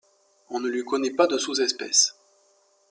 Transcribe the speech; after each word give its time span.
On 0.49 0.59
ne 0.59 0.67
lui 0.67 0.83
connaît 0.83 1.13
pas 1.13 1.27
de 1.27 1.37
sous-espèces. 1.37 2.15